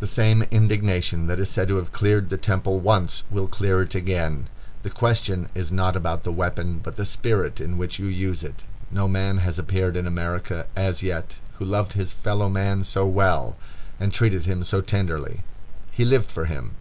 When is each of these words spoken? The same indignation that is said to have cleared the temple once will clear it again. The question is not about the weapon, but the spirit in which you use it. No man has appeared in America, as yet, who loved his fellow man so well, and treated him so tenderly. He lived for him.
The 0.00 0.06
same 0.08 0.42
indignation 0.50 1.28
that 1.28 1.38
is 1.38 1.48
said 1.48 1.68
to 1.68 1.76
have 1.76 1.92
cleared 1.92 2.28
the 2.28 2.36
temple 2.36 2.80
once 2.80 3.22
will 3.30 3.46
clear 3.46 3.82
it 3.82 3.94
again. 3.94 4.48
The 4.82 4.90
question 4.90 5.48
is 5.54 5.70
not 5.70 5.94
about 5.94 6.24
the 6.24 6.32
weapon, 6.32 6.80
but 6.82 6.96
the 6.96 7.04
spirit 7.04 7.60
in 7.60 7.78
which 7.78 8.00
you 8.00 8.06
use 8.06 8.42
it. 8.42 8.64
No 8.90 9.06
man 9.06 9.36
has 9.38 9.60
appeared 9.60 9.96
in 9.96 10.08
America, 10.08 10.66
as 10.74 11.04
yet, 11.04 11.36
who 11.60 11.64
loved 11.64 11.92
his 11.92 12.12
fellow 12.12 12.48
man 12.48 12.82
so 12.82 13.06
well, 13.06 13.56
and 14.00 14.12
treated 14.12 14.44
him 14.44 14.64
so 14.64 14.80
tenderly. 14.80 15.42
He 15.92 16.04
lived 16.04 16.32
for 16.32 16.46
him. 16.46 16.74